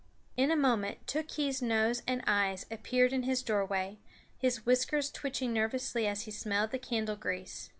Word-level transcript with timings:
In 0.35 0.49
a 0.49 0.55
moment 0.55 1.05
Tookhees' 1.05 1.61
nose 1.61 2.01
and 2.07 2.23
eyes 2.25 2.65
appeared 2.71 3.13
in 3.13 3.21
his 3.21 3.43
doorway, 3.43 3.99
his 4.35 4.65
whiskers 4.65 5.11
twitching 5.11 5.53
nervously 5.53 6.07
as 6.07 6.23
he 6.23 6.31
smelled 6.31 6.71
the 6.71 6.79
candle 6.79 7.15
grease. 7.15 7.69